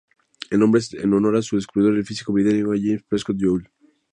El 0.49 0.57
nombre 0.57 0.79
es 0.81 0.95
en 0.95 1.13
honor 1.13 1.35
a 1.37 1.43
su 1.43 1.57
descubridor, 1.57 1.93
el 1.95 2.03
físico 2.07 2.33
británico 2.33 2.71
James 2.71 3.03
Prescott 3.03 3.37
Joule. 3.39 3.69